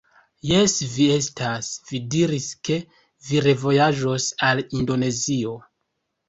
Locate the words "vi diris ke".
1.89-2.77